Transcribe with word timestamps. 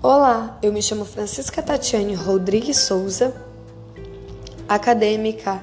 Olá, 0.00 0.56
eu 0.62 0.72
me 0.72 0.80
chamo 0.80 1.04
Francisca 1.04 1.60
Tatiane 1.60 2.14
Rodrigues 2.14 2.76
Souza, 2.76 3.34
acadêmica 4.68 5.60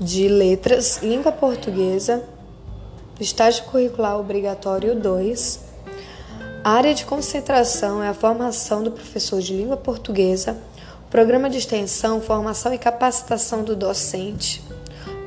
de 0.00 0.28
Letras, 0.28 1.00
Língua 1.02 1.32
Portuguesa, 1.32 2.22
estágio 3.18 3.64
curricular 3.64 4.16
obrigatório 4.16 4.94
2. 4.94 5.58
A 6.62 6.70
área 6.70 6.94
de 6.94 7.04
concentração 7.04 8.00
é 8.00 8.06
a 8.06 8.14
formação 8.14 8.80
do 8.80 8.92
professor 8.92 9.40
de 9.40 9.54
língua 9.54 9.76
portuguesa, 9.76 10.56
programa 11.10 11.50
de 11.50 11.58
extensão, 11.58 12.20
formação 12.20 12.72
e 12.72 12.78
capacitação 12.78 13.64
do 13.64 13.74
docente, 13.74 14.62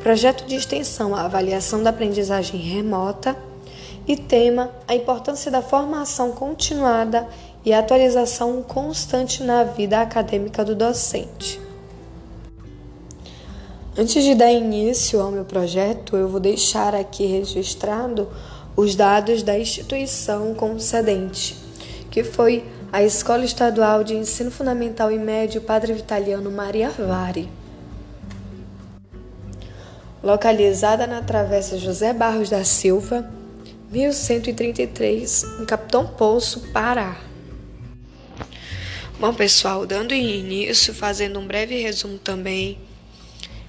projeto 0.02 0.46
de 0.46 0.56
extensão, 0.56 1.14
avaliação 1.14 1.84
da 1.84 1.90
aprendizagem 1.90 2.62
remota 2.62 3.36
e 4.08 4.16
tema 4.16 4.72
a 4.88 4.96
importância 4.96 5.52
da 5.52 5.62
formação 5.62 6.32
continuada 6.32 7.28
e 7.64 7.74
atualização 7.74 8.62
constante 8.62 9.44
na 9.44 9.64
vida 9.64 10.02
acadêmica 10.02 10.66
do 10.66 10.76
docente. 10.76 11.60
Antes 13.98 14.24
de 14.24 14.34
dar 14.34 14.52
início 14.52 15.20
ao 15.20 15.32
meu 15.32 15.44
projeto, 15.44 16.16
eu 16.16 16.28
vou 16.28 16.40
deixar 16.40 16.96
aqui 16.96 17.26
registrado 17.26 18.28
os 18.76 18.96
dados 18.96 19.44
da 19.44 19.60
instituição 19.60 20.54
concedente, 20.54 21.58
que 22.10 22.24
foi 22.24 22.64
a 22.92 23.04
Escola 23.04 23.44
Estadual 23.44 24.04
de 24.04 24.16
Ensino 24.16 24.50
Fundamental 24.50 25.12
e 25.12 25.20
Médio 25.20 25.62
Padre 25.62 25.94
Vitaliano 25.94 26.50
Maria 26.50 26.90
Vari. 26.90 27.50
Localizada 30.24 31.06
na 31.06 31.22
Travessa 31.22 31.78
José 31.78 32.14
Barros 32.14 32.50
da 32.50 32.64
Silva, 32.64 33.30
1133, 33.92 35.44
em 35.62 35.66
Capitão 35.66 36.08
Poço, 36.08 36.62
Pará. 36.72 37.31
Bom, 39.22 39.36
pessoal, 39.36 39.86
dando 39.86 40.16
início, 40.16 40.96
fazendo 40.96 41.38
um 41.38 41.46
breve 41.46 41.80
resumo 41.80 42.18
também, 42.18 42.80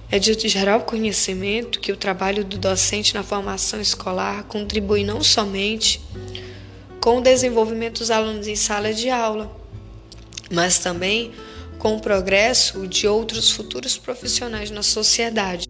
é 0.09 0.17
de 0.17 0.33
geral 0.49 0.81
conhecimento 0.81 1.79
que 1.79 1.91
o 1.91 1.95
trabalho 1.95 2.43
do 2.43 2.57
docente 2.57 3.13
na 3.13 3.21
formação 3.21 3.79
escolar 3.79 4.45
contribui 4.45 5.03
não 5.03 5.21
somente 5.21 6.01
com 6.99 7.19
o 7.19 7.21
desenvolvimento 7.21 7.99
dos 7.99 8.09
alunos 8.09 8.47
em 8.47 8.55
sala 8.55 8.91
de 8.91 9.11
aula, 9.11 9.55
mas 10.51 10.79
também 10.79 11.31
com 11.77 11.97
o 11.97 12.01
progresso 12.01 12.87
de 12.87 13.07
outros 13.07 13.51
futuros 13.51 13.95
profissionais 13.95 14.71
na 14.71 14.81
sociedade. 14.81 15.69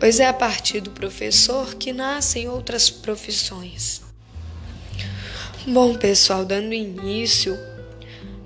Pois 0.00 0.18
é 0.18 0.26
a 0.26 0.32
partir 0.32 0.80
do 0.80 0.92
professor 0.92 1.74
que 1.74 1.92
nascem 1.92 2.48
outras 2.48 2.88
profissões. 2.88 4.00
Bom, 5.66 5.94
pessoal, 5.94 6.42
dando 6.42 6.72
início 6.72 7.54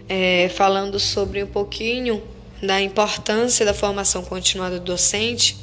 é, 0.08 0.48
falando 0.54 0.98
sobre 0.98 1.42
um 1.42 1.46
pouquinho 1.46 2.22
da 2.62 2.80
importância 2.80 3.64
da 3.64 3.74
formação 3.74 4.22
continuada 4.24 4.78
do 4.78 4.84
docente. 4.84 5.56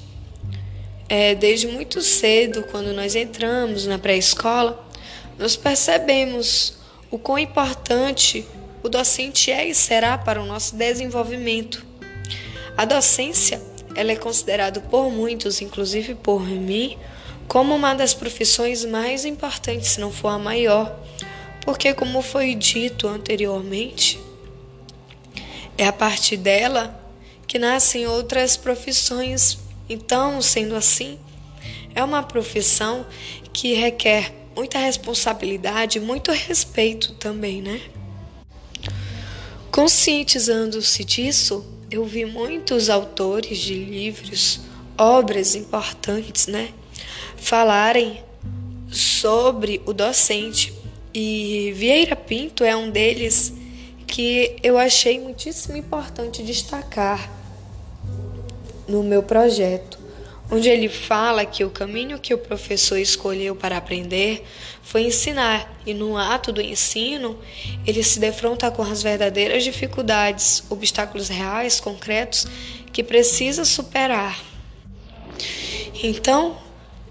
É, 1.10 1.36
desde 1.36 1.68
muito 1.68 2.02
cedo, 2.02 2.64
quando 2.72 2.94
nós 2.94 3.16
entramos 3.16 3.86
na 3.86 3.98
pré-escola, 3.98 4.88
nós 5.38 5.56
percebemos 5.56 6.78
o 7.12 7.18
quão 7.18 7.38
importante 7.38 8.46
o 8.82 8.90
docente 8.90 9.52
é 9.52 9.68
e 9.68 9.74
será 9.74 10.18
para 10.18 10.42
o 10.42 10.46
nosso 10.46 10.76
desenvolvimento. 10.76 11.86
A 12.76 12.86
docência 12.86 13.62
ela 13.96 14.12
é 14.12 14.16
considerada 14.16 14.80
por 14.80 15.12
muitos, 15.12 15.62
inclusive 15.62 16.16
por 16.16 16.42
mim, 16.42 16.98
como 17.48 17.76
uma 17.76 17.94
das 17.94 18.14
profissões 18.14 18.84
mais 18.84 19.26
importantes, 19.26 19.90
se 19.90 20.00
não 20.00 20.12
for 20.12 20.30
a 20.30 20.40
maior, 20.40 21.00
porque, 21.62 21.94
como 21.94 22.22
foi 22.22 22.56
dito 22.56 23.08
anteriormente, 23.08 24.20
é 25.78 25.88
a 25.88 25.94
partir 25.94 26.38
dela 26.38 27.00
que 27.48 27.60
nascem 27.60 28.08
outras 28.08 28.58
profissões. 28.58 29.58
Então, 29.90 30.42
sendo 30.42 30.76
assim, 30.76 31.20
é 31.94 32.04
uma 32.04 32.24
profissão 32.24 33.06
que 33.52 33.74
requer 33.74 34.34
muita 34.56 34.78
responsabilidade, 34.80 36.00
muito 36.00 36.32
respeito 36.32 37.14
também, 37.14 37.62
né? 37.62 37.82
Conscientizando-se 39.72 41.04
disso, 41.04 41.66
eu 41.90 42.06
vi 42.06 42.26
muitos 42.26 42.90
autores 42.90 43.58
de 43.58 43.74
livros, 43.74 44.62
obras 44.98 45.56
importantes, 45.56 46.48
né, 46.48 46.70
falarem 47.38 48.24
sobre 48.92 49.82
o 49.86 49.94
docente. 49.94 50.74
E 51.14 51.72
Vieira 51.76 52.16
Pinto 52.16 52.64
é 52.64 52.76
um 52.76 52.90
deles 52.90 53.54
que 54.14 54.58
eu 54.62 54.78
achei 54.78 55.20
muitíssimo 55.20 55.76
importante 55.76 56.44
destacar 56.44 57.32
no 58.88 59.02
meu 59.02 59.24
projeto, 59.24 59.98
onde 60.52 60.70
ele 60.70 60.88
fala 60.88 61.44
que 61.48 61.64
o 61.64 61.72
caminho 61.72 62.20
que 62.20 62.32
o 62.32 62.38
professor 62.38 63.00
escolheu 63.00 63.56
para 63.56 63.76
aprender 63.76 64.46
foi 64.84 65.08
ensinar, 65.08 65.76
e 65.84 65.96
no 65.96 66.16
ato 66.16 66.52
do 66.52 66.62
ensino, 66.62 67.40
ele 67.88 68.04
se 68.04 68.20
defronta 68.20 68.70
com 68.70 68.84
as 68.84 69.02
verdadeiras 69.02 69.64
dificuldades, 69.64 70.64
obstáculos 70.70 71.28
reais, 71.28 71.80
concretos 71.80 72.46
que 72.92 73.02
precisa 73.02 73.66
superar. 73.66 74.40
Então, 76.04 76.56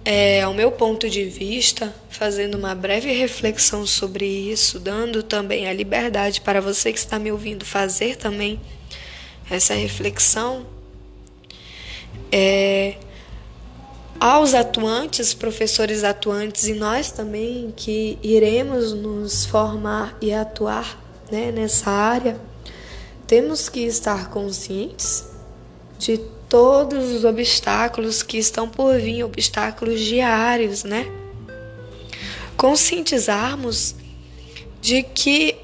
é, 0.05 0.43
ao 0.43 0.53
meu 0.53 0.73
ponto 0.73 1.09
de 1.09 1.25
vista, 1.25 1.95
fazendo 2.11 2.57
uma 2.57 2.75
breve 2.75 3.13
reflexão 3.13 3.87
sobre 3.87 4.27
isso, 4.27 4.81
dando 4.81 5.23
também 5.23 5.69
a 5.69 5.73
liberdade 5.73 6.41
para 6.41 6.61
você 6.61 6.93
que 6.93 6.99
está 6.99 7.19
me 7.19 7.31
ouvindo 7.31 7.65
fazer 7.65 8.17
também 8.17 8.61
essa 9.49 9.75
reflexão, 9.75 10.67
é, 12.31 12.97
aos 14.19 14.55
atuantes, 14.55 15.35
professores 15.35 16.05
atuantes 16.05 16.67
e 16.67 16.75
nós 16.75 17.11
também 17.11 17.73
que 17.77 18.19
iremos 18.23 18.93
nos 18.93 19.45
formar 19.45 20.17
e 20.21 20.33
atuar 20.33 21.01
né, 21.31 21.51
nessa 21.51 21.91
área, 21.91 22.41
temos 23.27 23.69
que 23.69 23.81
estar 23.81 24.31
conscientes 24.31 25.32
de 26.03 26.19
todos 26.49 27.13
os 27.13 27.25
obstáculos 27.25 28.25
que 28.25 28.37
estão 28.37 28.69
por 28.69 28.99
vir, 28.99 29.23
obstáculos 29.23 30.01
diários, 30.01 30.83
né? 30.83 31.07
Conscientizarmos 32.57 33.95
de 34.81 35.05
que 35.05 35.57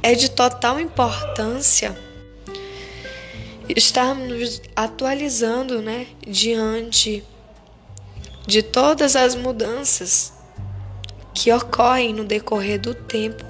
é 0.00 0.14
de 0.14 0.30
total 0.30 0.78
importância 0.78 1.98
estarmos 3.68 4.62
atualizando, 4.76 5.82
né, 5.82 6.06
diante 6.24 7.24
de 8.46 8.62
todas 8.62 9.16
as 9.16 9.34
mudanças 9.34 10.32
que 11.34 11.52
ocorrem 11.52 12.14
no 12.14 12.24
decorrer 12.24 12.80
do 12.80 12.94
tempo 12.94 13.44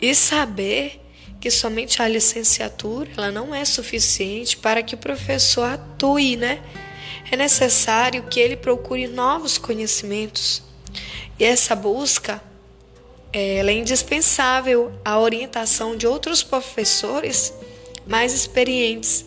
e 0.00 0.12
saber 0.16 1.05
que 1.46 1.50
somente 1.52 2.02
a 2.02 2.08
licenciatura 2.08 3.08
ela 3.16 3.30
não 3.30 3.54
é 3.54 3.64
suficiente 3.64 4.56
para 4.56 4.82
que 4.82 4.96
o 4.96 4.98
professor 4.98 5.62
atue, 5.62 6.34
né? 6.34 6.60
É 7.30 7.36
necessário 7.36 8.24
que 8.24 8.40
ele 8.40 8.56
procure 8.56 9.06
novos 9.06 9.56
conhecimentos. 9.56 10.60
E 11.38 11.44
essa 11.44 11.76
busca 11.76 12.42
ela 13.32 13.70
é 13.70 13.74
indispensável 13.74 14.92
à 15.04 15.20
orientação 15.20 15.96
de 15.96 16.04
outros 16.04 16.42
professores 16.42 17.54
mais 18.04 18.34
experientes 18.34 19.24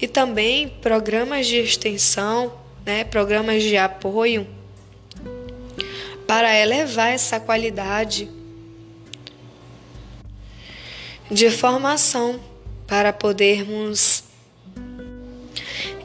e 0.00 0.08
também 0.08 0.70
programas 0.80 1.46
de 1.46 1.56
extensão, 1.56 2.50
né, 2.82 3.04
programas 3.04 3.62
de 3.62 3.76
apoio 3.76 4.46
para 6.26 6.58
elevar 6.58 7.12
essa 7.12 7.38
qualidade 7.38 8.26
de 11.30 11.50
formação 11.50 12.40
para 12.86 13.12
podermos 13.12 14.24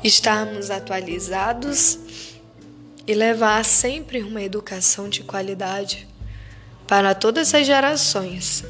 estarmos 0.04 0.72
atualizados 0.72 2.00
e 3.06 3.14
levar 3.14 3.64
sempre 3.64 4.24
uma 4.24 4.42
educação 4.42 5.10
de 5.10 5.24
qualidade 5.24 6.08
para 6.88 7.14
todas 7.14 7.54
as 7.54 7.66
gerações. 7.66 8.64